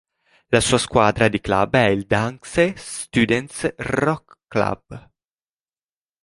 La 0.49 0.59
sua 0.61 0.79
squadra 0.79 1.27
di 1.27 1.39
club 1.39 1.75
è 1.75 1.85
il 1.89 2.07
Danske 2.07 2.73
Studenters 2.75 3.71
Roklub. 3.77 5.11